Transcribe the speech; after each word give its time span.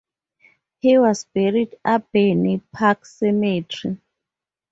He 0.79 0.97
was 0.97 1.25
buried 1.25 1.77
at 1.85 2.07
Abney 2.15 2.57
Park 2.73 3.05
Cemetery. 3.05 3.99